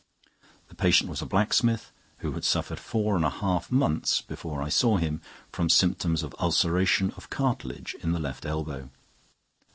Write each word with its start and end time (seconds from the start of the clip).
The 0.69 0.73
patient 0.75 1.11
was 1.11 1.21
a 1.21 1.27
blacksmith, 1.27 1.91
who 2.21 2.31
had 2.31 2.43
suffered 2.43 2.79
four 2.79 3.15
and 3.15 3.23
a 3.23 3.29
half 3.29 3.71
months 3.71 4.19
before 4.23 4.59
I 4.59 4.67
saw 4.67 4.97
him 4.97 5.21
from 5.51 5.69
symptoms 5.69 6.23
of 6.23 6.33
ulceration 6.39 7.11
of 7.17 7.29
cartilage 7.29 7.95
in 8.01 8.11
the 8.11 8.19
left 8.19 8.43
elbow. 8.43 8.89